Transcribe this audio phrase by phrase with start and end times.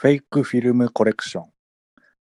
[0.00, 1.44] フェイクフィルムコレクション。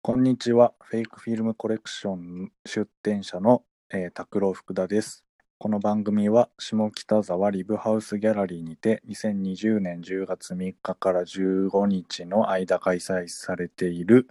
[0.04, 0.76] こんにちは。
[0.84, 5.26] フェイクフィルムコレクション出展者の、えー、拓郎福田です。
[5.58, 14.28] この番組は下北沢リブハウスギャラリーにて2020年10月3日から15日の間開催されている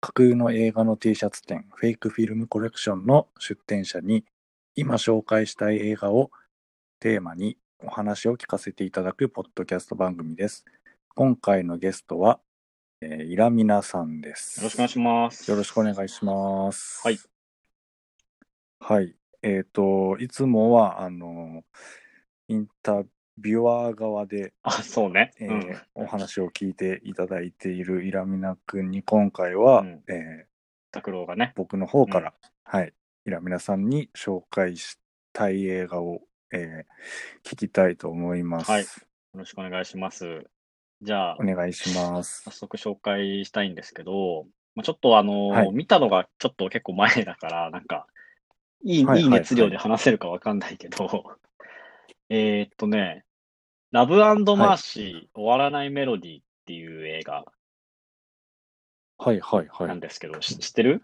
[0.00, 4.24] 架空の映画の T シャツ展フェイクフィルムコレクションの出展者に
[4.76, 6.30] 今紹介したい映画を
[7.00, 10.64] テーマにお話を聞かせていただくポッドキャスト番組です。
[11.16, 12.38] 今回のゲストは、
[13.08, 14.58] えー、イラミナさんです。
[14.58, 15.48] よろしくお願いします。
[15.48, 17.00] よろしくお願いします。
[17.04, 17.18] はい。
[18.80, 19.14] はい。
[19.42, 21.62] えっ、と、いつもは、あの、
[22.48, 23.04] インタ
[23.38, 25.30] ビュアー側で、あ、そうね。
[25.38, 25.82] えーうん。
[25.94, 30.44] お話を聞いていただいているイラミナ君に今回は、うんえー
[30.90, 31.52] 拓郎がね。
[31.56, 32.32] 僕の方から、
[32.64, 32.92] はい、
[33.26, 34.98] イラミナさんに紹介し
[35.32, 38.70] たい映画を、えー聞きたいと思います。
[38.70, 38.88] はいよ
[39.34, 40.48] ろしくお願いします。
[41.02, 42.50] じゃあお、願いします早。
[42.50, 48.06] 速紹介したいんですけど、まあ、ちょっとあの、はい見たのがちょっと結構前だから、なんか、
[48.84, 51.38] いい、はいいい熱量で話せるかわかんないけど、
[52.28, 53.24] えーっとね、
[53.92, 57.44] ラブマーシー、終わらないメロディーっていう映画
[59.18, 59.88] はいはいはい。
[59.88, 61.02] なんですけど、し知ってる？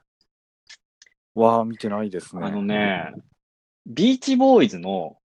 [1.35, 2.45] わあ、見てないですね。
[2.45, 3.13] あのね、
[3.87, 5.17] ビーチボーイズの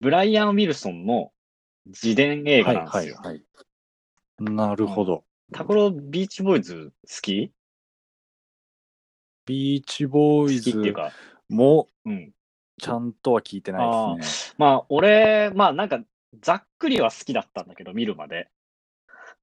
[0.00, 1.30] ブライアン・ウィルソンの
[1.86, 3.16] 自伝映画なんですよ。
[3.16, 3.42] はいはいはい。
[4.38, 5.24] なるほど。
[5.52, 7.52] タコロビーチボーイズ好き？
[9.46, 11.12] ビーチボーイズ好きっていうか、
[11.48, 12.32] もうん。
[12.78, 14.54] ちゃんとは聞いてないですね。
[14.58, 16.00] まあ、俺、まあなんか、
[16.42, 18.50] ざっくりは好きだったんだけど、見るまで。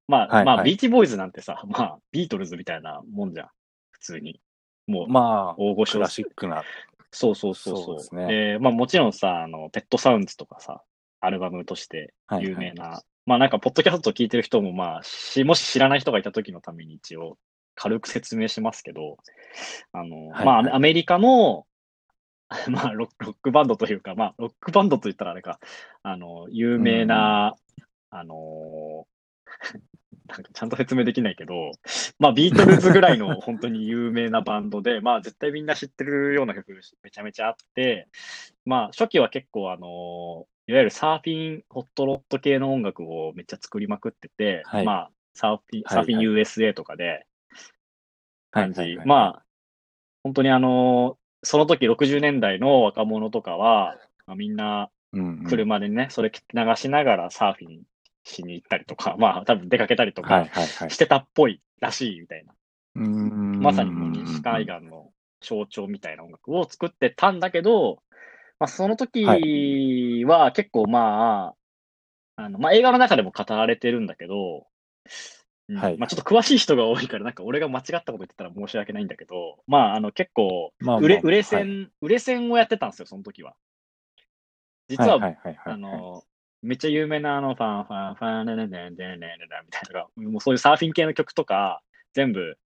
[0.07, 3.47] まあ、はいはいまあ、ビーチボーイズなんてさ、まあ、ビートルズみたいなもんじゃん。
[3.89, 4.39] 普通に。
[4.85, 6.63] もう、まあ、大御所クラシックな。
[7.11, 7.85] そうそうそうそう。
[7.85, 10.83] そうですねで、まあもちろんさ、あの、ペットサウンズとかさ、
[11.25, 17.37] アルバムとしてはい有名な、まあなんか、ポッドキャスト聞いてる人も、まあ、し、もし知らない人がいた時のために一応、
[17.75, 19.17] 軽く説明しますけど、
[19.93, 21.65] あの、はいまあ、はいアメリカの、
[22.67, 25.59] まあロック、ロックバンドというか、まあ、ロックバンドと言ったらあれか、
[26.03, 27.55] あの、有名な、
[28.09, 29.07] あの
[30.27, 31.71] なんかちゃんと説明できないけど、
[32.19, 38.07] まあ、ビートルズぐらいの 本当に有名なバンドで、まあ、絶対みんな知ってるような曲めちゃめちゃあって、
[38.65, 47.25] まあ、初期は結構あの、いわゆるサーフィン、ホットロット系の音楽をめっちゃ作りまくってて、はいまあ、サーフィン、はいサーフィン USA とかで、
[48.51, 48.79] 感じ。
[48.79, 49.43] はいはいはいまあ、
[50.23, 57.83] 本当にあの、その時60年代の若者とかは、まあ、みんなうんうん車でね、それ流しながらサーフィン
[58.23, 60.97] しに行ったりとか、まあ多分出かけたりとはいかはいはいし。
[60.97, 62.53] てたっぽいらしいみたいな。
[62.95, 67.99] うーんまさにもう西海岸の象徴みたいな音楽を作ってたんだけど、
[68.63, 71.53] まあその時は結構ま
[72.37, 74.67] あ、あの、まあ映画の中でも語られてるんだけど、
[75.67, 75.75] うん。
[75.75, 75.97] はい。
[75.97, 80.71] まあちょっと詳しい人が多いから、なんか俺が間違ったこと言ってたら申し訳ないんだけど、まああの結構、
[81.01, 81.91] 売れ、売れ線、はい。
[82.03, 83.53] 売れ線をやってたんですよ、その時は。
[84.87, 86.23] 実は、はいはいはいはいあの、
[86.61, 91.81] めっちゃ有名なあの、ファンファンファンネネネネネネネみたいなのが、もうそういうサーフィン系の曲とか、
[92.13, 92.57] 全部、はい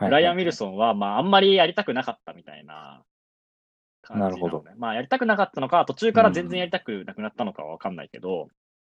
[0.00, 3.04] ブライアン・ウィルソンは、まあ、あんまりやりたくなかったみたいな
[4.04, 4.30] 感じのね。
[4.30, 4.64] なるほど。
[4.76, 8.48] まあ、やりたくなかったのか、途中から全然やりたくなくなったのかはわかんないけど、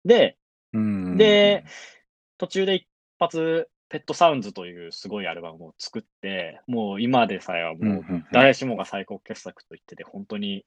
[0.05, 0.37] で、
[0.73, 1.17] うん。
[1.17, 1.63] で、
[2.37, 2.87] 途中で一
[3.19, 10.65] 発、ペットサウンズというすごいアルバムを作って、もう今でさえはもうん誰しもが最高傑作と言ってて、本当に、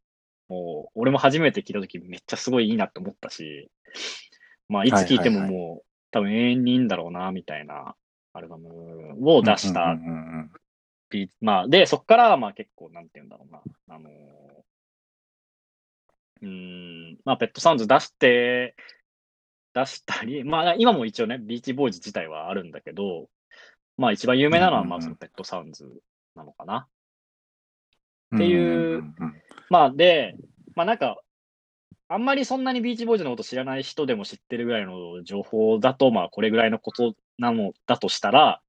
[0.48, 3.70] もう、俺も初めて聞いたときめっちゃすごいいいなって思ったし、
[4.68, 7.94] まあ、いつ聞いてももう、多分永遠にいいんだろうな、みたいな
[8.32, 8.68] アルバム
[9.22, 9.96] を出した
[11.10, 13.60] うんうんうんビーまあ、で、そっから、まあ結構、なんて言うんだろうな。
[13.88, 14.12] あのー
[16.42, 18.74] うーん、まあ、ペットサウンズ出して、
[19.74, 23.28] 出したり、まあ、今も一応ね、ビーチボーイズ自体はあるんだけど、
[23.98, 25.86] まあ、一番有名なのは、まあ、そのペットサウンズ
[26.34, 26.74] なのかな。
[28.32, 29.02] うんっていう
[29.70, 30.36] まあ、で、
[30.76, 31.20] まあなんか、
[32.08, 38.60] あんまりそんなにビーチボーイズのこと知らない人でも知ってるぐらいの情報だと、まあこれぐらいのことなのだとしたら、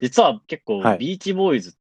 [0.00, 1.77] 実は結構はいビーチボーイズって、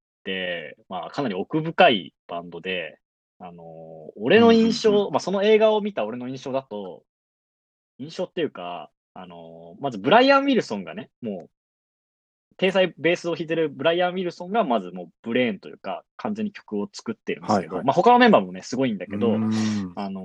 [0.89, 2.99] まあかなり奥深いバンドで、
[3.39, 7.03] あのー俺の印象、まあその映画を見た俺の印象だと、
[7.99, 11.49] 印象っていうか、あのーまずブライアン・ウィルソンがね、もう、
[12.57, 17.85] 天才ベースを弾いてるブライアン・ウィルソンがまずもうブレーンというか、完全に曲を作ってるんですけど、はいはい。
[17.85, 20.21] まあ他のメンバーもね、すごいんだけど、あの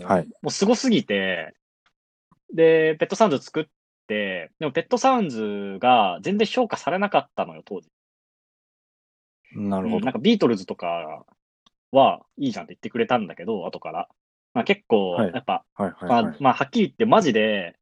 [0.00, 0.26] ーはい。
[0.42, 1.54] もうすごすぎて、
[2.52, 3.64] で、ペットサウンズ作っ
[4.08, 7.88] て、でもペットサウンズが全然評価されなかったのよ、当時。
[9.56, 10.12] なるほどうんなん。
[10.12, 11.24] かビートルズとか
[11.92, 14.08] はいいじゃんって言ってくれたんだけど、後から。
[14.54, 16.36] まあ、結構、はいやっぱ、はいはいまあ、はい。
[16.40, 17.78] まあ、はっきり言ってマジで、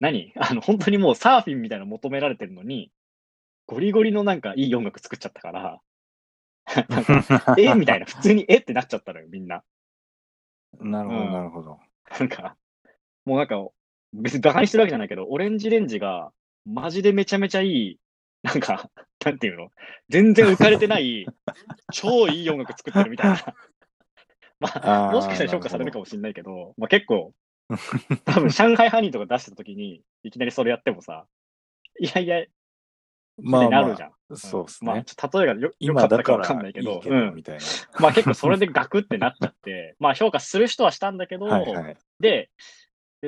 [0.00, 0.32] 何？
[0.38, 2.92] あの、本当にもうサーフィンみたいなの求められてるのに、
[3.66, 5.80] ゴリゴリのなんかいい音楽作っちゃったから、
[6.88, 7.74] なんか、 え？
[7.74, 8.58] みたいな、普通にえ？
[8.58, 9.64] ってなっちゃったのよ、みんな。
[10.80, 11.80] なるほど、うんなるほど。
[12.18, 12.56] なんか、
[13.24, 13.66] もうなんか、
[14.12, 16.32] 別にバカにしてるわけじゃないけど、オレンジレンジが、
[16.64, 17.98] マジでめちゃめちゃいい、
[18.42, 18.90] なんか、
[19.24, 19.68] なんていうの？
[20.08, 21.26] 全然浮かれてない、
[21.92, 23.54] 超いい音楽作ってるみたいな。
[24.60, 26.02] まあ、もしかしたら評価されるかも。
[26.02, 27.32] もしれないけど、まあ結構、
[28.24, 31.26] 多分上海ハニーとか出した時に、いきなりそれやってもさ、
[32.00, 32.44] いやいや、
[33.38, 34.12] みたいになるじゃん。
[34.36, 35.04] そうですまあ、ね。
[35.04, 37.34] ちょっと例えがよよか今ったかわだかんないけど、いいけど、うん。
[37.34, 37.64] みたいな。
[37.98, 41.96] まあ結構それでガクってなっちゃって、 まあ評価する人はしたんだけど、はいはい。
[42.20, 42.50] で、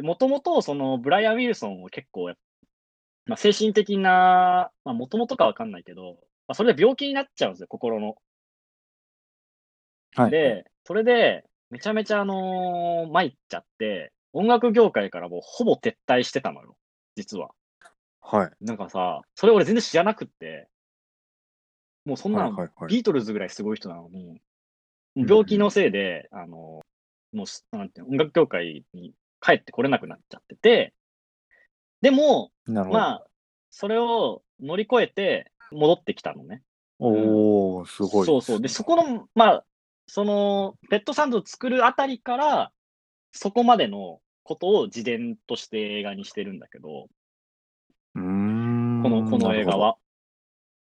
[0.02, 2.38] もともとそのブライアン・ウィルソンを結構やっ、
[3.26, 6.18] まあ、精神的な、まあもともとかわかんないけど、
[6.48, 8.16] まあ、それで病気になっちゃうんですよ、心の。
[10.16, 10.30] はい。
[10.30, 16.76] で、それで、めちゃめちゃあのー参っちゃって、音楽業界からもうほぼ撤退してたのよ、
[17.16, 17.50] 実は。
[18.20, 18.50] はい。
[18.60, 20.68] なんかさ、それ俺全然知らなくって、
[22.04, 22.88] もうそんなの、はいはいはい。
[22.88, 24.40] ビートルズぐらいすごい人なのに、
[25.14, 26.80] もう病気のせいで、あの、
[27.32, 30.94] もうす、なんていうの、音楽業界に帰ってこれなくなっちゃってて、
[32.00, 32.52] でも。
[32.92, 33.26] まあ、
[33.70, 36.62] それを乗り越えて戻ってきたのね。
[36.98, 38.26] おー、すごい。
[38.26, 38.60] そうそう。
[38.60, 39.64] で、そこの、まあ、
[40.06, 42.72] その、ペットサンドを作るあたりから、
[43.32, 47.08] そこまでのことを自伝として映画にしてるんだけど、
[48.16, 49.02] うーん。
[49.02, 49.96] この、この映画は。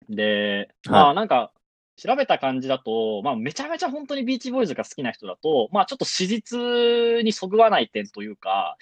[0.08, 1.52] で、はいまあなんか、
[1.96, 6.58] 調べた感じだと、まあめちゃめちゃ本当にビーチボーイズが好きな人だと、まあちょっと史実
[7.24, 8.76] にそぐわない点というか、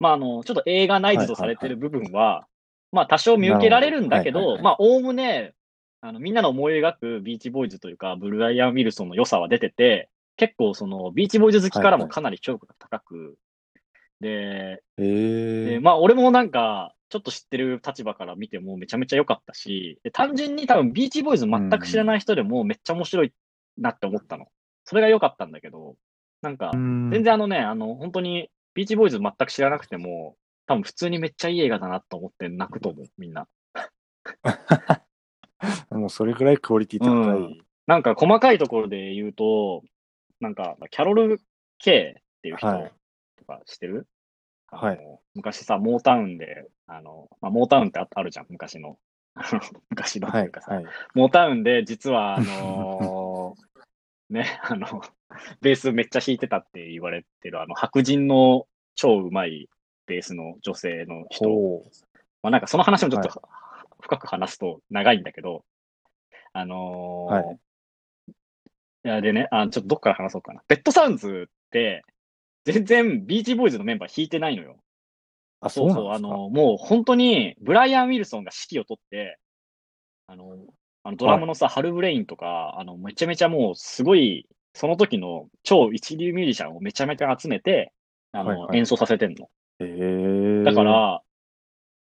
[0.00, 2.46] まああの、ちょっと映画内図とされてる部分は、
[2.92, 5.54] まあ多少見受けられるんだけど、まあおおむね、
[6.00, 13.36] あの、みんなの思い描くビーチボーイズというか、ブルライアン・ウィルソンの良さは出てて、結構その、ビーチボーイズ好きからもかなり評価が高く、
[14.20, 15.64] で、えー。
[15.70, 23.32] で、まあ、俺もなんか、ちょっと知ってる立場から見てもめちゃめちゃ良かったし、で単純に多分ビーチボーイズ全く知らない人でもめっちゃ面白い
[23.78, 24.48] なって思ったの。
[24.84, 25.96] それが良かったんだけど、
[26.42, 30.36] なんか、全全然あのね、あの、本当にビーチボーイズ全く知らなくても、
[30.66, 33.48] 多分普通にめっちゃいい映画だなと思って泣くと思う、みんな。
[35.90, 37.38] もうそれぐらいクオリティ高い。
[37.40, 39.82] うんなんか細かいところで言うと、
[40.40, 41.40] なんか、キャロル・
[41.78, 42.92] ケイっていう人はい
[43.38, 44.06] とか知ってる、
[44.70, 45.00] はい
[45.34, 48.98] 昔さ、モータウンで、あの、まあ、モータウンってああるじゃん、昔の。
[49.34, 50.60] あ の昔のってはいいうか。
[50.60, 50.84] さ、はい。
[51.14, 53.04] モータウンで実は、あのー
[54.30, 55.02] ね、 あの、
[55.60, 59.68] ベースめっちゃ弾いてたって言われてる、あの、白人の超うまい
[60.06, 61.82] ベースの女性の人。
[62.42, 65.64] まあ、なんかその話もちょっと、は深く話すと長いんだけど、
[66.52, 67.58] あのーはい
[69.22, 70.62] でね、あ、ちょっとどっから話そうかな。
[70.68, 72.02] ペットサウンズって、
[72.64, 74.76] 全然ビーチボーイズのメンバー弾いてないのよ。
[75.60, 79.38] あ、そうそう、あの、もう本当に、ブライアン・ウィルソンが指揮を取って、
[80.26, 80.58] あの、
[81.08, 87.94] あのドラムのさ、ハル・ブレインとか、あの、めちゃめちゃもう、すごい、その時の超一流ミュージシャンをめちゃめちゃ集めて、
[88.32, 89.48] あの、はいはい演奏させてんの。
[89.80, 90.64] えー。
[90.64, 91.22] だか、ら、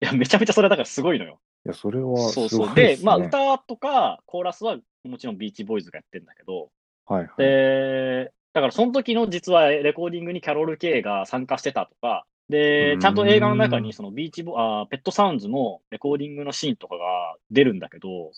[0.01, 1.41] いや、めちゃめちゃそれだからすごいのよ。
[1.67, 2.49] いや、それはそうそう。
[2.49, 6.71] すごいで、まあ、歌とか、コーラスは、もちろんビーチボーイズがやってんだけど、
[7.05, 7.29] はいはい。
[7.37, 17.05] で、だからその時の実はレコーディングにキャロル・ケイが参加してたとか、でうー、んちゃんと映画の中にそのビーチボ、あーペットサウンズのレコーディングのシーンとかが
[17.51, 18.33] 出るんだけど、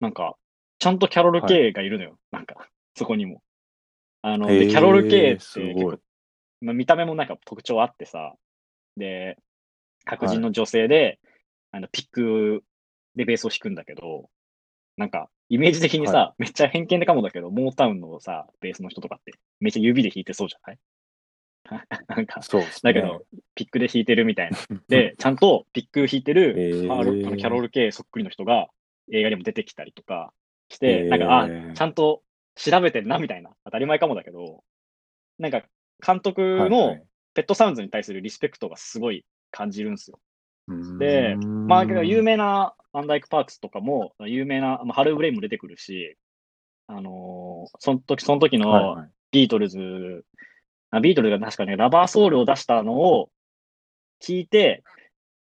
[0.00, 0.36] なんか、
[0.78, 2.18] ちゃんとキャロル・ケイがいるのよ。
[2.30, 3.42] なんか、そこにも。
[4.22, 5.98] あの、で、キャロル・ケイって結構、
[6.60, 8.34] まあ、見た目もなんか特徴あってさ、
[8.96, 9.38] で、
[10.04, 11.18] 白人の女性で、
[11.72, 12.64] あの、ピック
[13.16, 14.28] でベースを弾くんだけど、
[14.96, 20.78] なんか、イメージ的にさ、はめっちゃ偏見でかもだけど、モータウンのさ、ベースの人とかって、めっちゃ指で弾いてそうじゃない？
[22.08, 22.68] なんか、そうね。
[22.82, 24.58] だけど、ピックで弾いてるみたいな。
[24.88, 28.68] で、 ちゃんとピック弾いてえる、ー、あのあのキャロル系そっくりの人が
[29.12, 30.32] 映画にも出てきたりとか
[30.68, 31.10] して、えー。
[31.10, 32.22] なんか、あ、ちゃんと
[32.56, 34.64] 調べてんなみたいな、当たり前かもだけど、
[35.38, 35.62] なんか、
[36.04, 37.02] 監督はいはのい。
[37.34, 40.20] ペットサウンズに対するリスペクトがすごい感じるんですよ。
[40.68, 40.98] うーん。
[40.98, 46.16] でまあ、有名なアンダイク・パークスとかも、有名な、まあ、ハル・ブレインも出てくるし、
[46.86, 49.10] あのーその時、その時はいのはい。
[49.32, 50.24] ビートルズ、
[50.90, 53.30] あビートルズが確かね、ラバーソウルを出したのを
[54.20, 54.84] 聞いて、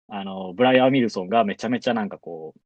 [0.09, 2.61] あの、ブライアン・ミルソンがめちゃめちゃなんかこう、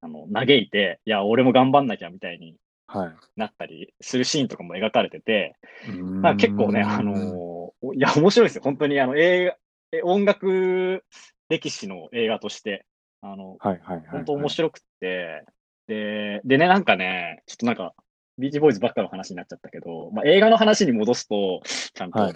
[0.00, 3.12] あの、嘆いて、いや、俺も頑張んなきゃみたいにはい。
[3.36, 8.62] なったりするシーンとかも描かれてて、うーんまあ結構ね、あのーいや、面白いですよ。
[8.62, 9.56] 本当に、あの、映画、
[9.92, 11.04] え音楽
[11.48, 12.86] 歴史の映画として、
[13.22, 14.06] あの、はいはいはいはい。
[14.08, 15.44] 本当面白くって、
[15.86, 17.94] で、でね、なんかね、ちょっとなんか、
[18.38, 22.34] ビーチボーイズばっかの話になっちゃったけど、まあ、映画の話に戻すと、ちゃんと、はい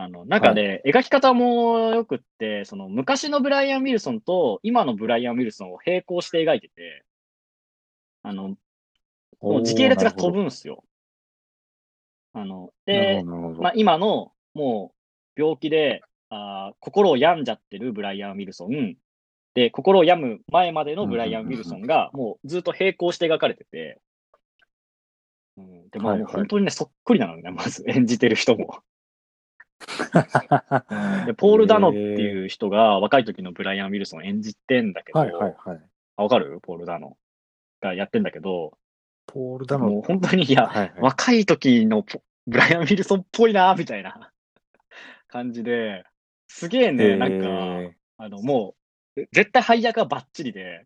[0.00, 7.04] あの、中で描き方も良くって、その昔のブライアン・ウィルソンと今のブライアン・ウィルソンを並行して描いてて、
[8.22, 8.56] あの、
[9.42, 10.84] もう時系列が飛ぶんすよ。
[12.32, 13.22] あの、で。
[13.24, 14.94] まあ、今の、も
[15.36, 18.96] う、病気で、あー心を病んじゃってるブライアン・ウィルソン、
[19.52, 24.00] で、心を病む前までのブライアン・ウィルソンが、もうずっと並行して描かれてて、
[25.58, 26.32] うん、で、まあ、はいはい。
[26.32, 27.84] もう本当にね、そっくりなのね、まず。
[27.86, 28.82] 演じてる人も。
[31.26, 35.80] で、 ポール・ダノっていう人が若い時のブライアン・ウィルソンを演じてんだけど、はいはいはい。
[36.16, 36.58] あ、わかる？
[36.62, 37.16] ポール・ダノ。
[37.80, 38.76] がやってんだけど、
[39.26, 39.88] ポールダノ。
[39.88, 41.00] もう本当に、いや、はいはい。
[41.00, 44.30] 若い時のポブライアン・ウィルソンっぽいな、みたいな。
[45.28, 46.04] 感じで、
[46.48, 47.46] すげえね、なんか、
[47.80, 48.74] えあの、も
[49.16, 50.84] う、絶対配役がバッチリで、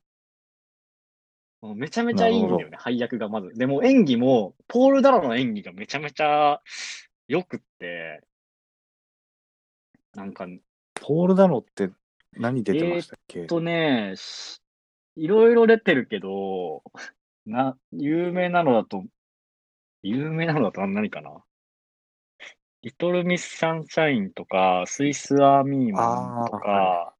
[1.63, 3.55] もうめちゃめちゃいいんだよね、配役がまず。
[3.55, 6.61] でも演技も、ポール・ダロの演技がめちゃめちゃ
[7.27, 8.21] 良くって、
[10.15, 10.59] なんか、ー
[10.95, 11.91] ポールダノって
[12.33, 14.61] 何出てましたっけ、えっとね、し
[15.17, 16.83] いろいろ出てるけど、
[17.47, 19.05] な、有名なのだと、
[20.03, 21.45] 有名なのだと何かな。
[22.83, 27.15] リトルミス・サンシャインとか、スイス・アーミーマンとか、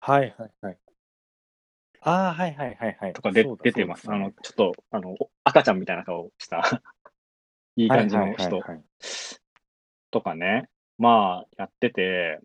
[0.00, 0.78] はいはいはい。
[2.00, 3.12] ああ、はいはいはいはい。
[3.12, 4.10] とかで出てます。
[4.10, 6.62] あの、ちょっと、あの、お赤ちゃんみたいな顔した、
[7.76, 8.84] いい感じのはい人はいはいはい
[10.10, 10.68] とかね、
[10.98, 12.40] まあ、やってて、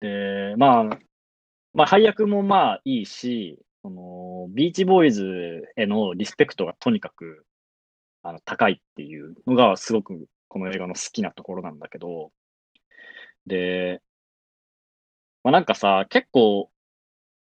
[0.00, 0.84] で、まあ、
[1.74, 5.24] まあ、配役もまあいいし、その、ビーチボーイズ
[5.76, 7.46] へのリスペクトがとにかく、
[8.22, 12.32] あの、高いっていうのがすごくこの映画の好きなところなんだけど、
[13.46, 14.00] で、
[15.44, 16.70] まあなんかさ、結構、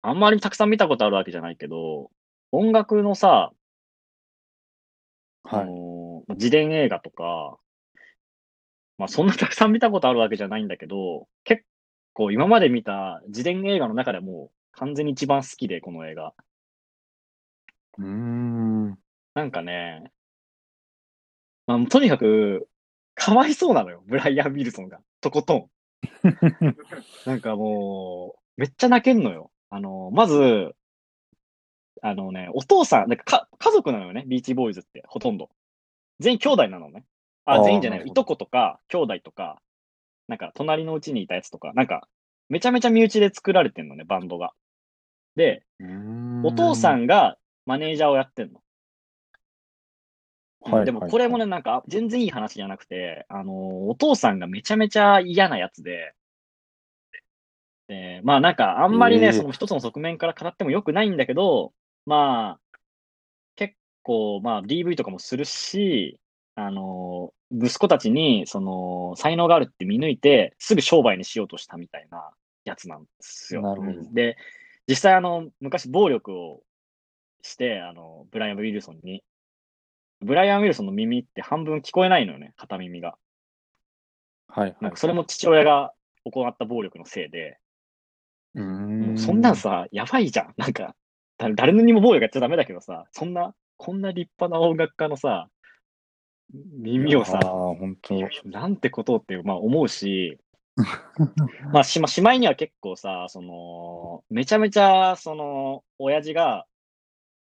[0.01, 2.11] あんまりたくさん見たことあるわけじゃないけど、
[2.51, 3.53] 音楽のさ、
[5.49, 5.65] あはい。
[5.65, 7.57] の自伝映画とか、
[8.97, 11.63] まあそんなたくさん見たことあるわけじゃないんだけど、結
[12.13, 16.33] 構今まで見た自伝映画の中でも完全に一番好きで、この映画。
[17.97, 18.99] うーん。
[19.35, 20.11] なんかね、
[21.67, 22.67] まあとにかく、
[23.15, 24.99] かわいそうなのよ、ブライアン・ウィルソンが。
[25.21, 25.69] とことん。
[27.25, 29.51] なんかもう、めっちゃ泣けんのよ。
[29.69, 30.75] あの、まず、
[32.01, 35.49] あのね、お父さん、なんかか家族なのよね、ビーチボーイズって、ほとんど。
[36.19, 37.05] 全員兄弟なのね。
[37.45, 39.61] あ、全員じゃないいとことか、兄弟とか、
[40.27, 42.07] なんか、隣のうちにいたやつとか、なんか、
[42.49, 44.53] めちゃめちゃ身内で作られてんのね、バンドが。
[45.35, 45.63] で、
[46.43, 48.61] お父さん、んがマネージャーをやってんの。
[50.65, 56.13] はいでもこれもね、なんか、全然いい話じゃなくて、あの、お父さんがめちゃめちゃ嫌なやつで、
[57.87, 61.73] で、まあなんか、あんまりね、ええその一つの側面から語っても良くないんだけど、
[62.05, 62.77] まあ、
[63.55, 66.17] 結構、まあ DV とかもするし、
[66.55, 72.31] あの、息子たちに、その、才能があるって見抜いて、すぐ商売にしようとしたみたいな
[72.63, 73.61] やつなんですよ。
[73.61, 74.37] なるほどうんで、
[74.87, 76.61] 実際あの、昔暴力を
[77.41, 79.23] して、あの、ブライアン・ウィルソンに、
[80.21, 83.17] ブライアン・ウィルソンの耳って半分聞こえないのよね、片耳が。
[84.47, 84.77] はいはい。
[84.81, 85.93] なんかそれも父親が
[86.25, 87.57] 行った暴力のせいで、
[88.55, 90.53] うんそんなんさ、やばいじゃん。
[90.57, 90.95] なんか、
[91.37, 95.49] だ誰にも暴力やっちゃダメだけどさ、そんな、こんな立派な音楽家のさ、
[96.53, 98.13] 耳をさ本当
[98.45, 100.37] なんてことって、まあ思うし、
[101.71, 106.65] まあしま、しまいには結構さ、その、めちゃめちゃ、その、親父が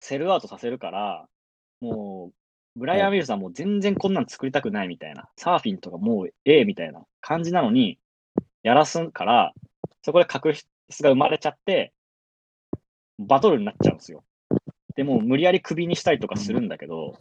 [0.00, 1.28] セルアウトさせるから、
[1.80, 7.98] もう、ブライアン・ウィルさんもう全然こんなん作りたくないみたいな、サーフィンとかもうええみたいな感じなのに、
[8.62, 9.52] やらすから、
[10.02, 10.64] そこで確執
[11.02, 11.92] が生まれちゃって、
[13.18, 14.24] バトルになっちゃうんですよ。
[14.94, 17.18] でもう無理やりクビにしたりとかするんだけど、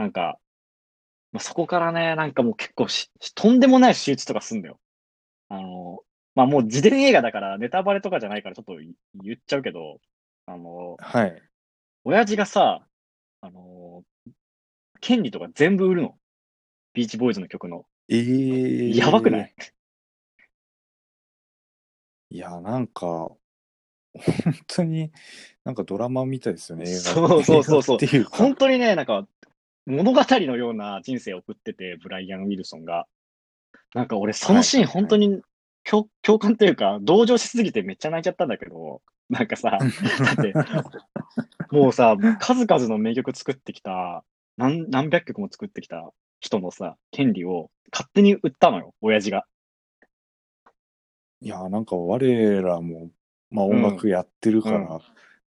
[0.00, 0.38] なんか、
[1.30, 4.80] まあ、そこからね、なんかもう結構し、しとんでもない手術とかすんだよ。
[5.50, 5.98] あの、
[6.34, 9.98] まあもう自伝映画だからネタバレとかじゃないからちょっとい言っちゃうけど、
[10.46, 11.42] あの、はい。
[12.04, 12.86] 親父がさ、
[13.42, 14.02] あの、
[15.02, 16.14] 権利とか全部売るの。
[16.94, 17.84] ビーチボーイズの曲の。
[18.08, 19.54] ええやばくない？
[22.30, 23.30] いや、なんか、
[24.12, 25.12] 本当に、
[25.62, 26.98] なんかドラマみたいですよね、映画。
[27.00, 28.30] そうそうそうそう映画っていうか。
[28.38, 29.28] 本当にね、なんか、
[29.90, 33.06] 物語のような人生を送ってて、ブライアン・ウィルソンが。
[33.94, 35.42] なんか俺、そのシーン本当に
[35.84, 40.52] 共共感というか、同情しすぎてめっちゃ泣いちゃったんだけど、なんかさ、 だって、
[41.70, 44.24] もうさ、数々の名曲作ってきた、
[44.56, 49.44] 何何百曲も作ってきた人のさ、権利を勝手に売ったのよ、親父が。
[51.40, 53.10] いや、なんか我らも、
[53.50, 55.00] まあ音楽やってるから、うん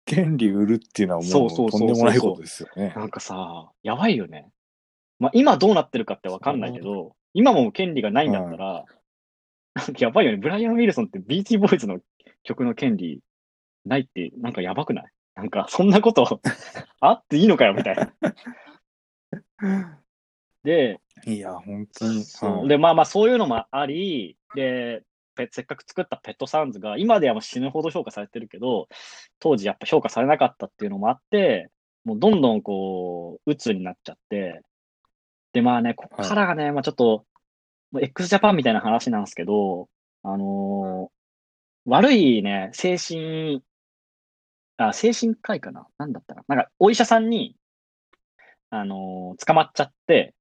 [0.07, 2.95] 権利売るっていうのはもうとんでもないことですよね。
[2.97, 4.49] なんかさ、やばいよね。
[5.19, 8.85] まあ今どうなってるかってわかんないけど、今も権利がないんだったら、
[9.75, 10.39] なんかやばいよね。
[10.39, 12.01] ブライアン・ウィルソンってビーチボーイズの
[12.45, 13.21] 曲の権利
[13.85, 15.07] ないって、なんかやばくない？
[15.35, 16.41] なんか、そんなこと
[17.01, 18.13] あっていいのかよ、みたいな。
[20.65, 22.25] で、いや、本当に。
[22.25, 25.07] そうで、まあまあ、そういうのもあり、で、ペ
[25.51, 28.89] せっかく作ったペットサウンズが、今ではもう死ぬほど評価されてるけど、
[29.39, 31.71] 当時やっぱ評価されなかったっていうのもあって、
[32.05, 34.63] もうどんどんこう、鬱になっちゃって、
[35.53, 37.25] で、まあね、ここからがね、まあちょっと、
[38.01, 39.89] x ジャパンみたいな話なんですけど、
[40.23, 41.17] あのー
[41.89, 43.63] 悪いね、精神、
[44.77, 45.87] あ、精神科医かな？
[45.99, 46.57] なんだったかな？
[46.57, 47.55] なんか、お医者さんに、
[48.71, 50.35] あのー捕まっちゃって、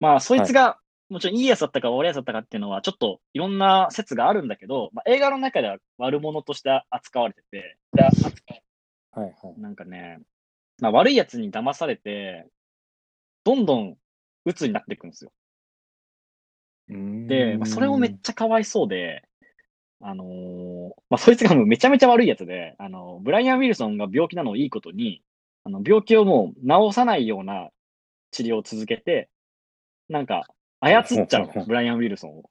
[0.00, 0.78] まあ、そいつが、
[1.12, 9.60] もちろんいいやつだったか悪いやつだったかっていうのは、ちょっといろんな説があるんだけど、まあ、映画の中では悪者として扱われてて、ではいはい。
[9.60, 10.20] なんかね、
[10.80, 12.46] まあ、悪いやつに騙されて、
[13.44, 13.96] どんどん
[14.44, 15.32] 鬱になっていくんですよ。
[16.88, 19.22] で、まあ、それもめっちゃかわいそうで、
[20.00, 25.22] あのーまあ、そいつがもうめちゃめちゃ悪いやつで、あの、ブライアン・ウィルソンが病気なのをいいことに、
[25.64, 27.70] あの、病気をもう治さないような
[28.32, 29.28] 治療を続けて、
[30.08, 30.48] なんか、
[30.82, 32.50] 操っちゃうの、ブライアン・ウィルソンを。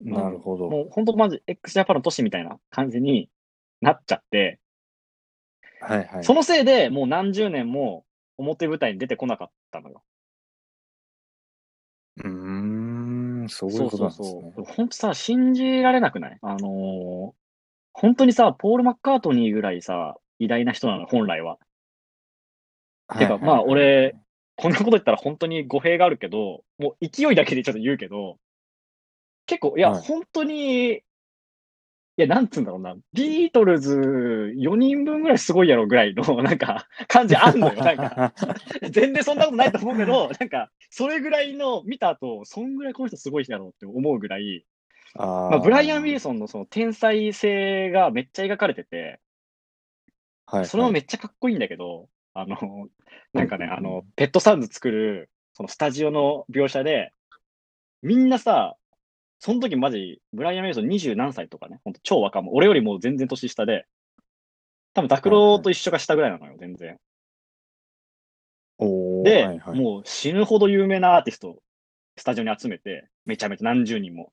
[0.00, 0.68] なるほど。
[0.68, 3.30] もう本当マジ x ジャパンの都市みたいな感じに
[3.80, 4.58] なっちゃって、
[5.80, 6.24] はいはい。
[6.24, 8.04] そのせいでもう何十年も
[8.38, 10.02] 表舞台に出てこなかったのよ。
[12.16, 12.28] うー
[13.44, 14.64] ん、そういうことそうそうなんですね。
[14.66, 14.74] そう。
[14.76, 16.38] 本当さ、信じられなくない？
[16.42, 17.44] あのー
[17.96, 21.58] 本当にさ、ポール・マッカートニーぐらいさ、偉大な人なの、本来は。
[23.16, 24.16] てか、まあ、俺、
[24.56, 28.38] こんなこと言ったら本当に語弊があるけど、もう勢いだけでちょっと言うけど、
[29.46, 30.02] 結構、いや、はい。
[30.02, 31.02] 本当に、
[32.16, 37.82] いや、なんつうんだろうな、ビートルズ4人分ぐらいすごいやろぐらいの、 なんか、感じあんのよ。
[37.82, 38.32] なんか、
[38.90, 44.64] 全然そんなことないと思うけど、なんか、それぐらいの見た後、そんぐらいこの人すごい人だろうって思うぐらい、
[45.14, 45.50] あー。
[45.50, 49.20] まあ、ブライアン・ウィルソンのその天才性がめっちゃ描かれてて、
[50.46, 50.66] はいはい。
[50.66, 52.88] それもめっちゃかっこいいんだけど、あの、
[53.32, 57.12] なんかね、あの、ペットサウンズ作る、そのスタジオの描写で、
[58.02, 58.76] みんなさ、
[59.38, 63.86] その時マジ、ブライアン・ウィルソン二十何歳とかね、ほんと超若者、俺よりも全然年下で、
[64.94, 66.98] 多分、拓郎と一緒か下ぐらいなのよ、全然。
[69.22, 71.62] で、はいはいもう死ぬほど有名なアーティスト、
[72.16, 74.32] スタジオに集めて、めちゃめちゃ何十人も、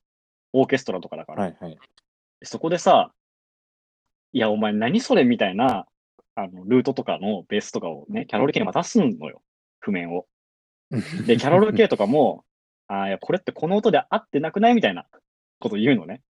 [0.52, 1.78] オーケストラとかだから、はいはい。
[2.42, 3.12] そこでさ、
[4.32, 5.86] いや、お前何それみたいな、
[6.34, 9.42] あの、ルートとかのベースとかをね、キャロル・ケに渡すのよ。
[9.80, 10.26] 譜面を。
[11.26, 12.44] で、キャロル・ケとかも、
[12.88, 15.06] ああ、いや、これってこの音で合ってなくないみたいな
[15.58, 16.22] こと言うのね。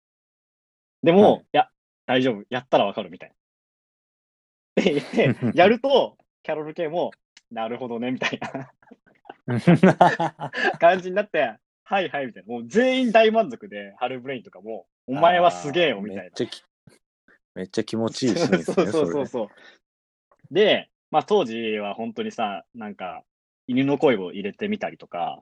[1.03, 1.69] でも、はいい、や、
[2.05, 2.43] 大丈夫。
[2.49, 3.35] やったらわかるみたいな。
[4.81, 7.11] って言って、 やると、キャロル・ケも、
[7.51, 8.71] なるほどね、みたいな
[10.79, 12.53] 感じになって、はいはい、みたいな。
[12.53, 16.31] もう全員大満足で、ハルブレインとかも、お前はすげえよ、みたいなめっ。
[16.31, 16.63] ちゃき
[17.53, 18.75] めっちゃ気持ちいいシーンですね。
[18.75, 19.47] そうそうそうそう。
[20.51, 23.23] で、まあ当時は本当にさ、なんか、
[23.67, 25.39] 犬の声を入れてみたりとか、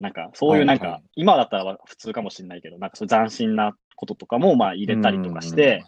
[0.00, 0.92] なんか、そういうなんか、はい。
[0.94, 5.84] はい今だったら普通かもしれないけど、なんかそういう斬新なこととかもまあ入れたりとかして、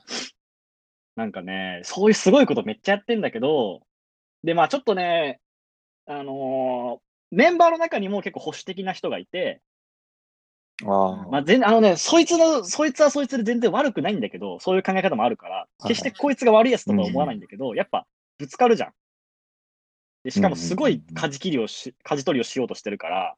[1.15, 3.83] なんかね、そういうすごいことめっちゃやってんだけど、
[4.43, 5.41] で、まあちょっとね、
[6.07, 9.63] あのーメンバーの中にも結構保守的な人がいて、
[10.83, 18.07] あまあ、全あのね、そいつの、そいつはそいつで全然悪くないんだけど、そういう考え方もあるから、い決してこいつが悪いやつとか思わないんだけど、やっぱ
[18.41, 18.93] ぶつかるじゃん。
[20.25, 23.37] でしかもすごい舵切りをし、舵取りをしようとしてるから、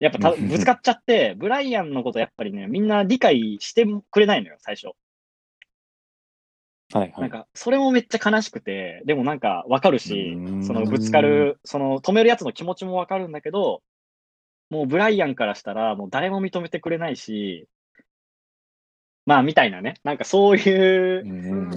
[0.00, 4.88] やっぱたうんぶつかっちゃって、ブライアンのことやっぱりね、みんな理解してくれないのよ、最初。
[6.92, 7.20] あ、はいはい。
[7.22, 13.82] なんか、それもめっちゃ悲しくて、でもなんかわかるしそのぶつかる、その止めるやつの気持ちもわかるんだけど、
[14.68, 17.68] もうブライアンからしたらもう誰も認めてくれないし、
[19.26, 21.24] まあみたいなね、なんかそういう、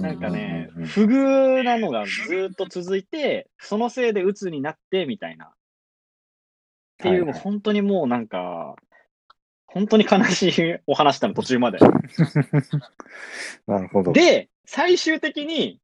[0.00, 5.46] なんかね、不遇なのがずっと続いて、そのせいで鬱になってみたいな。
[5.46, 5.50] っ
[6.98, 8.76] ていう、もう本当にもうなんか、
[9.66, 11.78] 本当に悲しいお話なの、途中まで。
[13.66, 14.12] なるほど。
[14.12, 15.80] で、最終的に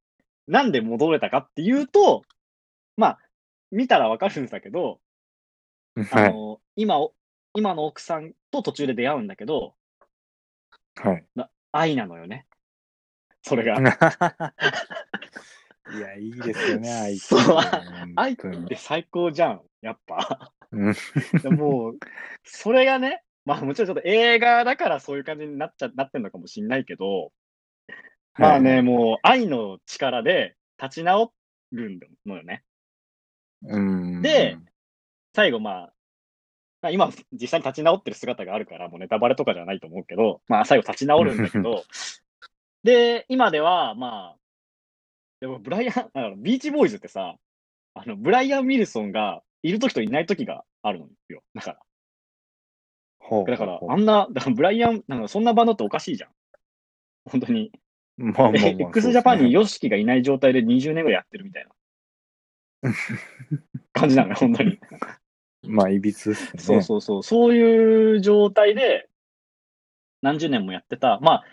[0.46, 2.22] なんで戻れたかっていうと、
[2.96, 3.18] まあ、
[3.72, 5.00] 見たらわかるんだけど、
[5.96, 6.32] あはい。
[6.32, 7.12] の、今お、
[7.54, 9.74] 今の奥さんと途中で出会うんだけど、
[10.94, 11.24] はい。
[11.34, 12.46] な愛なのよね。
[13.42, 13.76] それが。
[15.96, 17.20] いや、いいですよね、愛って。
[17.20, 20.52] そう本愛って最高じゃん、やっぱ。
[21.44, 21.98] もう、
[22.42, 27.32] それがね、まあもちろんちょっと映画だからそういう感じになっちゃ、なってんのかもしんないけど、
[28.38, 31.32] まあね、もう愛の力で立ち直
[31.72, 32.64] るのよね。
[33.62, 34.22] うん。
[34.22, 34.58] で
[35.34, 35.92] 最後まあ、
[36.86, 41.82] まあ今、実際に立ち直ってる姿があるから、もうネタバレとかじゃないと思うけど、まあ最後立ち直るんだけど、
[42.84, 44.36] で、今では、まあ、
[45.40, 47.36] でもブライアン、だからビーチボーイズってさ、
[47.94, 51.42] あの、ブライアン・ウィルソンがいる時といない時があるのよ。
[51.54, 51.78] だから、
[53.18, 56.30] ほうだからあんな、だからブライアン、なんかそんなバンドっておかしいじゃん。
[57.28, 57.72] 本当に。
[58.16, 61.66] まあまあまあで、そう x ジャパンに YOSHIKI がいない状態で20年ぐらいやってるみたい
[62.82, 62.92] な
[63.92, 64.78] 感じなのよ、本当に。
[65.68, 66.62] まあ、いびつですね。
[66.62, 67.22] そうそうそう。
[67.22, 69.08] そういう状態で、
[70.22, 71.18] 何十年もやってた。
[71.20, 71.44] まあ、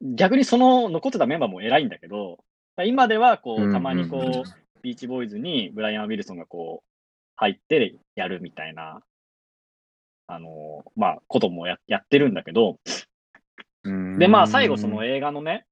[0.00, 2.38] 逆にその残ってたメンバーも偉いんだけど、
[2.84, 6.88] 今では、こう、うんうんうんたまにこう、ビーチボーイズにブライアン・ウィルソンがこう、
[7.36, 9.00] 入ってやるみたいな、
[10.26, 12.78] あの、まあ、こともややってるんだけど、
[13.84, 15.66] うんで、まあ、最後、その映画のね、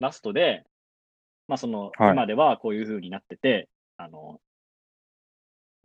[0.00, 0.64] ラストで、
[1.48, 4.40] まあ、その、はい今ではこういう風になってて、あの、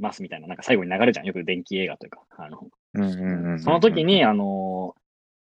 [0.01, 1.25] ますみたいな、なんか最後に流れるじゃん。
[1.25, 2.21] よく電気映画というか。
[2.37, 2.69] あの、
[3.59, 4.95] その時に、あの、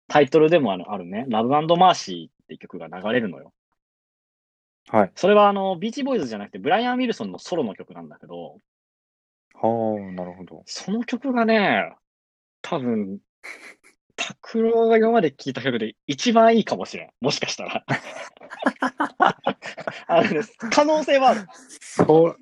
[0.08, 3.54] タイトルでもあのあるね、ラブマーシーって曲が流れるのよ。
[4.90, 5.12] はい。
[5.16, 8.60] それはあの、ビーチボーイズじゃなくて、ブライアン・ウィルソンのソロの曲なんだけど、
[9.54, 10.64] はあ、なるほど。
[10.66, 11.94] そその曲がね、
[12.62, 13.20] 多分、
[14.16, 17.10] 拓郎が今まで聴いた曲で一番いいかもしれん。
[17.22, 17.86] もしかしたら。
[20.08, 21.48] あのね、可能性はある。
[21.82, 22.38] そう、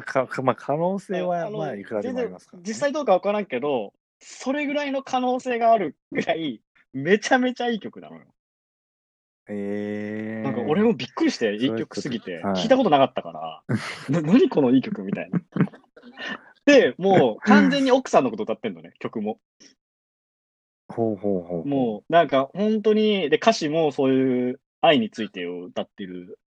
[0.00, 2.64] かかまあ、可能性は、まあ、いくらでもありますから、ね。
[2.66, 8.22] 実際どうかわからんけど、それぐらいの可能性があるぐらい、めちゃめちゃいい曲なのよ。
[9.48, 13.62] ええなんか俺もびっくりして、いい曲すぎて、はい聞いたことなかったから、
[14.08, 15.40] な何このいい曲みたいな。
[16.64, 19.40] で、もう完全に奥さんのこと歌ってんのね、曲も。
[20.88, 21.68] ほうほうほう。
[21.68, 26.38] もうなんか本当に、で、歌詞もそういう愛についてを歌ってる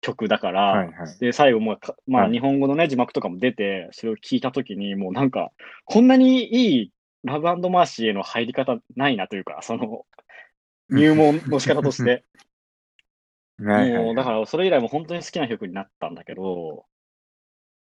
[0.00, 1.18] 曲だから、はいはい。
[1.18, 5.52] で、最後もか、まはいあ日本語のね、字幕とかも出て、それを聞いたときに、もうなんか、
[5.84, 6.92] こんなにいい
[7.24, 10.06] ラブマーシーへの入り方ないなというか、その、
[10.90, 12.24] 入門の仕方として。
[13.60, 16.86] はいはいもう、だからそれ以来も本当に好きな曲になったんだけど、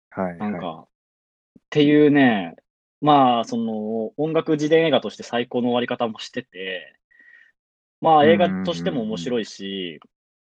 [0.09, 0.87] はいなんか、はっ
[1.69, 2.57] ていうね、
[3.03, 6.97] まあ、その、音楽自伝映画として最高の終わり方もしてて、
[8.01, 10.01] まあ映画としても面白いし、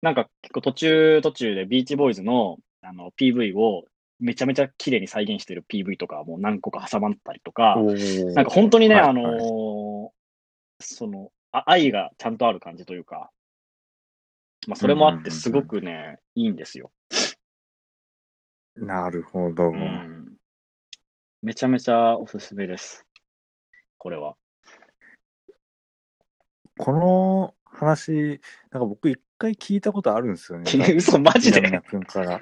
[0.04, 3.84] なんか結構途中途中でビーチボーイズのあの PV を
[4.20, 8.24] めちゃめちゃ綺麗に再現してる PV とかも何個か挟まったりとか、い。
[8.34, 10.08] なんか本当にね、はいあのー
[10.80, 13.30] そのあ、愛がちゃんとある感じというか、
[14.66, 16.92] まあそれもあってすごくね、いいんですよ。
[18.76, 19.70] なるほど。
[19.70, 20.34] うん。
[21.40, 23.06] めちゃめちゃおすすめです。
[23.96, 24.36] これは。
[26.76, 28.40] この話、
[28.70, 30.70] なんか僕一回聞いたことあるんですよね。
[30.96, 31.62] 嘘、マジで？
[31.90, 32.38] 君から。
[32.38, 32.40] い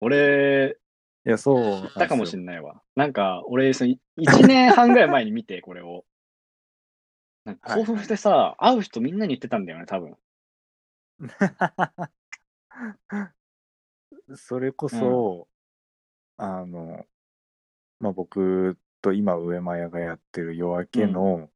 [0.00, 0.78] 俺、
[1.24, 2.82] や、そうたかもしんないわ。
[2.96, 6.04] なんか、俺、その1年半ぐらい前に見て、 これを。
[7.44, 10.16] なんか興奮してさ、会う人みんなに言ってたんだよね、多分。
[14.36, 15.48] それこそ、
[16.36, 17.06] あの、
[17.98, 21.50] まあ、僕と今、上間屋がやってる夜明けの、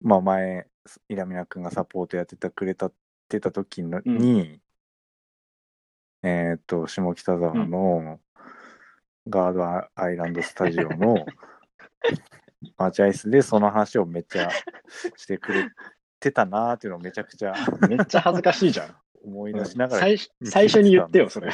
[0.00, 0.68] まあ、前、
[1.08, 2.92] イラミナ君がサポートやってたくれたっ
[3.28, 4.60] てた時のうんに、
[6.22, 8.20] えっ、と、下北沢の
[9.28, 11.26] ガードアイランドスタジオの
[12.76, 14.50] 待合室でその話をめっちゃ
[15.16, 15.70] してくれ
[16.20, 17.54] てたなーっていうのをめちゃくちゃ
[17.88, 18.96] めっちゃ恥ずかしいじゃん。
[19.24, 21.50] 思い出しながら最初最初に言ってよ、それ。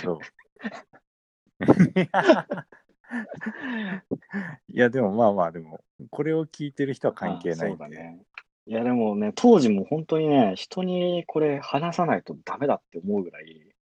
[4.68, 7.88] いや、でもまあまあ、でも、これを聞いてる人は関係ないんで。
[7.88, 8.22] ね。
[8.66, 13.74] いや、でもね、当時も本当にね、人にこれ話さないとダメだって思うぐらい、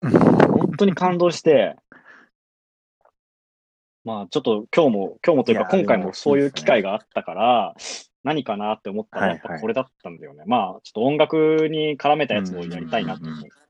[0.00, 1.76] 本当に感動して、
[4.04, 7.74] まあちょっと今日も、今日もというか今回もそういう機会があったから、
[8.22, 10.44] 何かなって思ったらやっぱこれだったんだよね。
[10.46, 13.24] まあちょっと音楽に絡めたやつをやりたいなって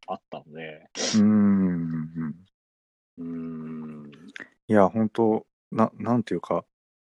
[0.06, 2.34] あったので、うーん。
[3.18, 4.10] うーん。
[4.68, 6.64] いや、本当な、なんていうか、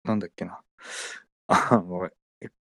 [0.03, 0.61] なんだっけな。
[1.47, 1.83] あ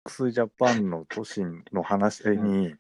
[0.04, 1.40] の、x ジャパンの都市
[1.72, 2.74] の話に、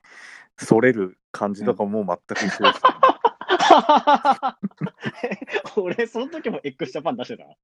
[0.58, 5.40] それる感じとかも全く一緒でした、ね
[5.76, 7.44] 俺、その時も x ジャパン出してた。
[7.44, 7.56] い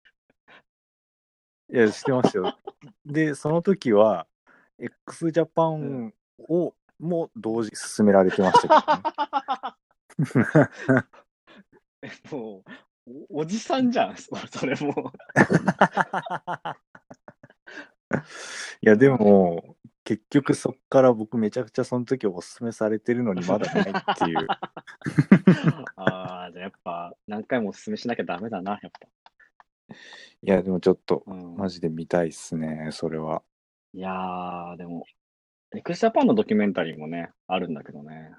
[1.76, 2.58] や、してましたよ。
[3.06, 4.26] で、その時は、
[4.78, 6.12] x ジャパン
[6.48, 8.82] を、も同時進められてました
[10.18, 10.48] けどね。
[12.30, 12.70] もう、
[13.30, 15.12] おおじさんじゃん、そそれもう。
[18.82, 23.84] いや、でも、結局そっから僕めちゃくちゃその時おすすめされてるのにまだないっ
[24.16, 24.46] ていう。
[25.96, 29.08] ああ、じゃあやっぱ、何回もおすすめしなきゃダメだな、やっぱ。
[29.88, 29.94] い
[30.42, 33.42] や、でもちょっと、うん、マジで見たいっすね、それは。
[33.92, 35.04] いやー、でも、
[35.76, 38.32] エクスジャパンのドキュメンタリーもね、あるんだけどね。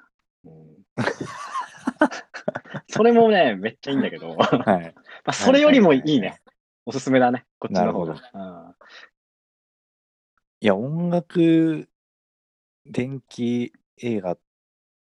[0.44, 0.86] うん、
[2.88, 4.96] それもね、めっちゃいいんだけど、まはい。
[5.24, 6.42] あそれよりもいいはいはいはいね。
[6.86, 8.16] おすすめだね、こっちの方が。
[8.34, 8.86] なる
[10.64, 11.90] いや、音楽、
[12.86, 14.40] 電気映画っ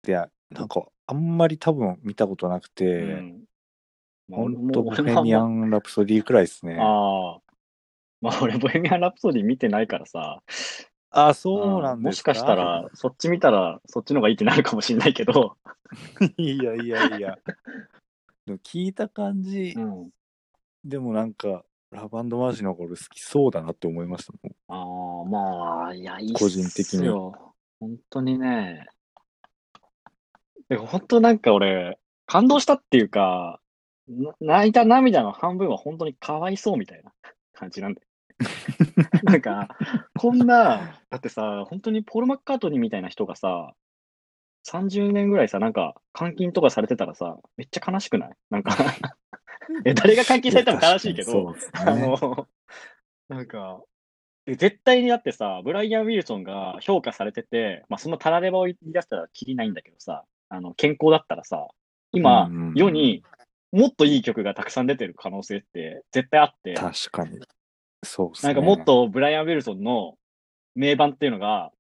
[0.02, 0.12] て、
[0.50, 3.08] なんか、あんまり多分見たことなくうて、ん。
[3.08, 3.44] うん
[4.28, 6.74] まあ、ほ俺んとボヘミアン・ラプソディくらいですね。
[6.80, 7.40] ああ。
[8.20, 10.42] まあ、俺、ボヘミアン・ラプソディ見てないからさ、
[11.10, 12.32] あ、そうなんもしですか。
[12.32, 15.56] かしたら、そっち見たら、そっちの方がいいってなるかもしれないけど、
[16.38, 17.38] いやいやいや。
[18.46, 20.10] でも聞いた感じ、うん。
[20.84, 25.22] でもなんか、ラブマージの頃好きそうだなって思いましたもん。
[25.22, 26.38] ああ、まあ、いや、いいっすよ。
[26.38, 27.08] 個人的に
[27.80, 28.86] 本当にね。
[30.68, 33.60] で本当なんか俺、感動したっていうか、
[34.08, 37.12] な泣いた涙の半分は本当にかわいそうみたいな
[37.54, 38.02] 感じなんで。
[39.22, 39.68] なんか、
[40.18, 43.72] こんな、だってさ、本当にポール・マッカートニーみたいな人がさ、
[44.68, 48.32] 30年ぐらいさ、なんか、監禁とかされてたらさ、めっちゃ悲しくない？
[48.50, 49.25] なんかえ、
[49.94, 52.06] 誰が監禁されても悲しいけど、そうですあね。
[52.06, 52.48] の、
[53.28, 53.82] なんか、
[54.46, 61.68] え絶対にだってさ、ブライアン・ウィルソンが評価されてて、まあそのたらればを言い出したらきりないんだけどさ、あの、健康だったらさ、
[62.12, 63.24] 今世に
[63.72, 67.40] もっといい曲がたくさん出てる可能性って絶対あって、確かに。
[68.04, 68.54] そうですね。
[68.54, 70.16] なんかもっとブライアン・ウィルソンの
[70.74, 71.72] 名盤っていうのが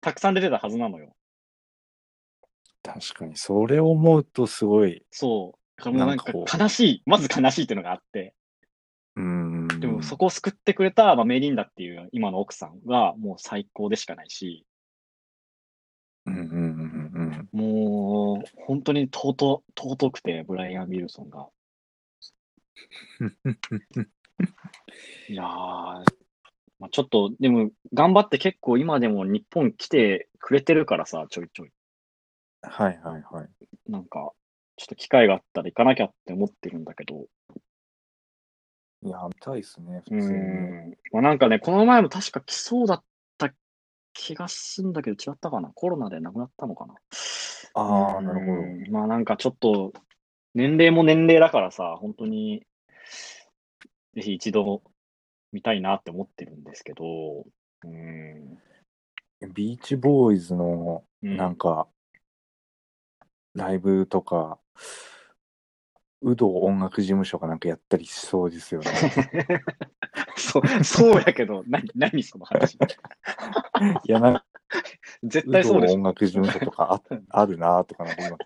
[0.00, 1.14] たくさん出てたはずなのよ。
[2.82, 3.36] 確かに。
[3.36, 8.34] それを思うとすごい、そなんかなんかこう悲しい、まず悲しいっていうのがあって、
[9.16, 9.68] うーん。
[9.80, 14.66] でもそこを救ってくれた、まあ、メリンダっていう今の奥さんがもう最高でしかないし、
[16.26, 21.48] うんうんうんうんもう本当に尊、尊くて、ブライアン・ウィルソンが。
[25.28, 25.46] いやー、
[26.78, 31.70] まあ、ちょっと、でも頑張って結構今でも日本来てくれてるからさ、ちょいちょい。
[32.62, 33.90] はいはいはい。
[33.90, 34.32] なんか、
[34.76, 37.26] ちょっと機会があったら行かなきゃって思ってるんだけど、
[39.02, 40.38] いや、見たいですね、う普通に。
[40.38, 40.94] ん。
[41.12, 43.04] まあ、なんかね、この前も確か来そうだっ
[43.36, 43.52] た
[44.14, 45.70] 気がするんだけど、違ったかな？
[45.74, 46.94] コロナで亡くなったのかな？
[47.74, 48.52] ああ、なるほど。
[48.52, 49.92] うんまあなんかちょっと、
[50.54, 52.64] 年齢も年齢だからさ、本当に、
[54.14, 54.82] ぜひ一度
[55.52, 57.44] 見たいなって思ってるんですけど、
[57.84, 58.58] うん。
[59.52, 61.88] ビーチボーイズの、うんなんか、
[63.54, 64.58] ライブとか、
[66.22, 68.90] 有働音楽事務所がなんかやったりしそうですよね。
[70.36, 72.78] そう、そうやけど、何、何その話。
[74.08, 74.44] いや、なんか、
[75.22, 78.36] 絶有対そうでし音楽事務所とかあ あるなとかなんか今、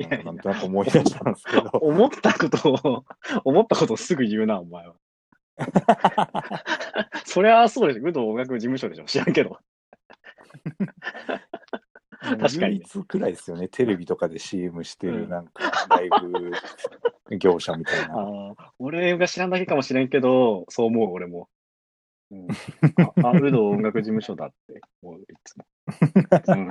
[0.00, 1.70] いやいやなんとなく思い出したんですけど。
[1.78, 3.04] 思ったことを、
[3.44, 4.94] 思ったことをすぐ言うな、お前は。
[7.24, 8.02] そりゃそうでしょ。
[8.02, 9.04] 武道音楽事務所でしょ。
[9.04, 9.58] 知らんけど。
[12.26, 16.08] 確かに唯一くらいですよね、テレビとかで CM してる、うんなんか、ライ
[17.28, 18.54] ブ業者みたいあな。
[18.58, 21.48] あ、俺が知らんだけかもしれんけど、そう思う、俺も。
[22.30, 25.64] うん、あ、あ有働音楽事務所だって思う、いつも。
[26.56, 26.70] うん、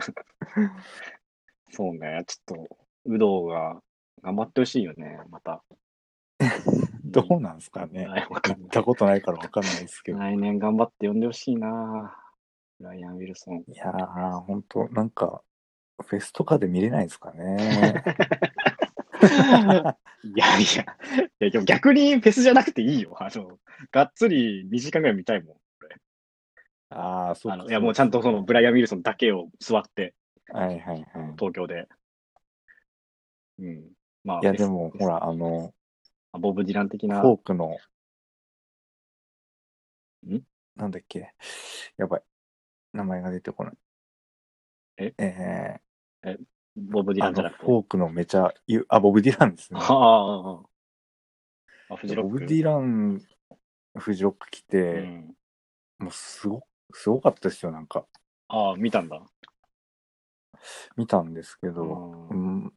[1.71, 3.81] そうね、ちょっと、有働が
[4.21, 5.63] 頑張ってほしいよね、また。
[7.05, 8.07] どうなんですかね。
[8.07, 10.19] はいわかんない行ったことないからわかんないですけど。
[10.19, 12.17] 来年頑張って呼んでほしいな
[12.79, 13.63] ライアン・ウィルソン。
[13.67, 15.41] いやー、ほんと、なんか、
[16.03, 18.03] フェスとかで見れないですかね。
[20.23, 20.83] いやいや、
[21.39, 23.15] いやでも逆にフェスじゃなくていいよ。
[23.19, 23.59] あの、
[23.91, 25.57] がっつり2時間ぐらい見たいもん。
[26.89, 30.13] ああ、そうかあのいや、もうちゃんとそのブライアン・ウィルソンだけを座って、
[30.47, 31.05] はいはいはい。
[31.38, 31.88] 東京で。
[33.59, 33.91] うん。
[34.23, 35.73] まあ、いや、フェスでも、ほら、あの、
[36.33, 37.21] ボブ・ディラン的な。
[37.21, 37.77] フォークの、
[40.27, 40.41] ん？
[40.75, 41.33] なんだっけ。
[41.97, 42.23] やばい。
[42.95, 43.73] 名前が出てこない。
[44.97, 45.13] え？
[46.23, 46.38] え
[46.77, 47.65] ボブ・ディランじゃなくて？
[47.65, 49.79] フォークのめちゃゆ、あ、ボブ・ディランですね。
[49.81, 49.86] あ
[51.89, 52.31] あ、あフジロック。
[52.31, 53.21] ボブ・ディラン、
[53.97, 55.36] フジロック来て、うん。
[55.99, 58.05] もうすご、すごかったですよ、なんか。
[58.47, 59.21] ああ、見たんだ。
[60.97, 62.34] 見たんですけうど、んう
[62.67, 62.73] ん、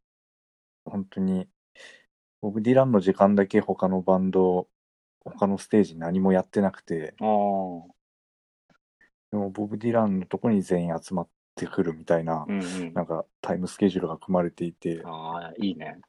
[0.85, 1.49] 本当に、
[2.41, 4.69] ボブ・ディランの時間だけ他のバンド、
[5.25, 7.98] 他のステージ何もやってなくて、ああ。
[9.31, 12.95] でもボブ・ディランのとこに全員集まってくるみたいな、うんうん。
[12.95, 16.01] なんかタイムスケジュールが組まれていて、ああ、いいね。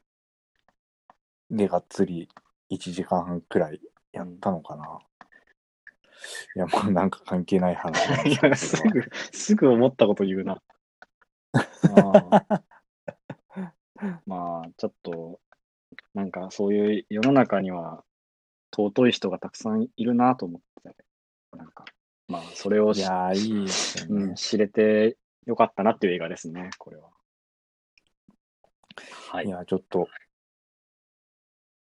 [1.50, 2.28] で、がっつり
[2.70, 3.80] 1時間半くらい
[4.12, 5.00] やったのかな。
[6.54, 10.62] いや、もうなんか関係ない話なんいですけど や、すぐ、すぐ思ったこと言うな。
[11.52, 12.62] ああ
[14.26, 15.40] まあ、ちょっと、
[16.14, 18.04] なんかそういう世の中には、
[18.72, 20.94] 尊い人がたくさんいるなと思って、
[21.56, 21.84] なんか、
[22.30, 24.24] まあ、それをしいやー、いいですよね。
[24.24, 25.16] うん、知れて
[25.46, 27.10] よかったなっていう映画ですね、これは。
[29.32, 29.48] はいい。
[29.48, 30.06] や、ちょっと、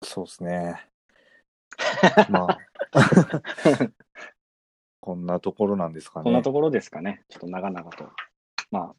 [0.04, 0.90] そうですね。
[2.30, 2.60] まあ、
[5.02, 6.26] こんなところなんですかね。
[6.26, 7.24] こんなところですかね。
[7.30, 8.12] ちょっと長々と。
[8.70, 8.96] まあ、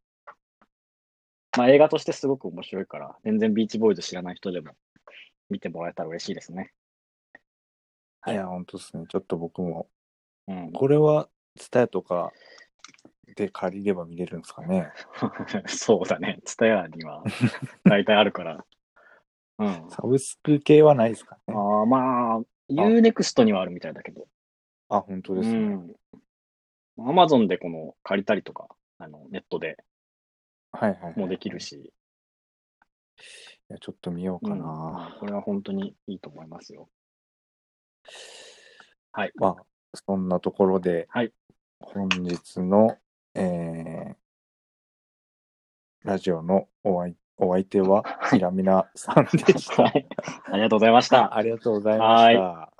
[1.56, 4.72] まあ映画としてすごく面白いから、全然ビーチボーイズ知らない人でも
[5.50, 6.72] 見てもらえたら嬉しいですね。
[8.26, 9.04] いや、本当ですね。
[9.08, 9.88] ちょっと僕も、
[10.48, 10.72] うん。
[10.72, 12.32] これは、ツタヤとか
[13.36, 14.90] で借りれば見れるんですかね。
[15.66, 16.40] そうだね。
[16.44, 17.22] ツタヤには
[17.84, 18.64] 大体あるから。
[19.58, 19.90] うん。
[19.90, 21.54] サブスク系はないですかね。
[21.54, 24.26] ああ、まあ、UNEXT にはあるみたいだけど。
[24.88, 25.58] あ、本当ですね。
[26.96, 27.08] うん。
[27.08, 29.76] アマゾンでこの借りたりとか、あの、ネットで
[30.72, 31.18] はいはい、はい。
[31.18, 31.92] もできるし、
[33.80, 35.16] ちょっと見ようかな。
[35.20, 36.88] これは本当にいいと思いますよ。
[39.12, 39.32] はい。
[39.36, 39.56] まあ、
[39.94, 41.32] そんなところで、はい
[41.80, 42.98] 本日の、
[43.34, 44.14] えー、
[46.02, 49.84] ラジオのお相お相手は、ひらみなさんでした。
[49.84, 50.08] はい。
[50.50, 51.36] ありがとうございました。
[51.36, 52.77] ありがとうございました。